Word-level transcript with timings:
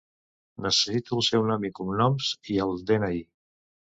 Necessito 0.65 1.17
el 1.19 1.21
seu 1.27 1.43
nom 1.51 1.67
i 1.69 1.71
cognoms 1.81 2.31
i 2.53 2.57
de-ena-i. 2.89 3.21